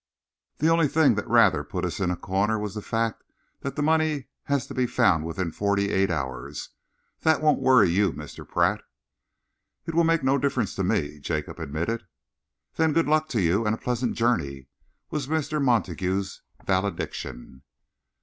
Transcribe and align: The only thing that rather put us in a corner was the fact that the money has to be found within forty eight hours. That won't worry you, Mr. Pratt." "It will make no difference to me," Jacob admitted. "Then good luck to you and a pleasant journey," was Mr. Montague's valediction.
The 0.57 0.67
only 0.69 0.87
thing 0.87 1.13
that 1.13 1.27
rather 1.27 1.63
put 1.63 1.85
us 1.85 1.99
in 1.99 2.09
a 2.09 2.15
corner 2.15 2.57
was 2.57 2.73
the 2.73 2.81
fact 2.81 3.23
that 3.59 3.75
the 3.75 3.83
money 3.83 4.29
has 4.45 4.65
to 4.65 4.73
be 4.73 4.87
found 4.87 5.25
within 5.25 5.51
forty 5.51 5.91
eight 5.91 6.09
hours. 6.09 6.69
That 7.19 7.39
won't 7.39 7.59
worry 7.61 7.87
you, 7.91 8.11
Mr. 8.11 8.49
Pratt." 8.49 8.81
"It 9.85 9.93
will 9.93 10.03
make 10.03 10.23
no 10.23 10.39
difference 10.39 10.73
to 10.73 10.83
me," 10.83 11.19
Jacob 11.19 11.59
admitted. 11.59 12.07
"Then 12.77 12.93
good 12.93 13.05
luck 13.07 13.29
to 13.29 13.41
you 13.43 13.63
and 13.63 13.75
a 13.75 13.77
pleasant 13.77 14.15
journey," 14.15 14.69
was 15.11 15.27
Mr. 15.27 15.63
Montague's 15.63 16.41
valediction. 16.65 17.61